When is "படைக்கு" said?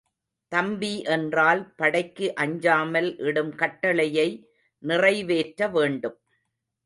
1.75-2.27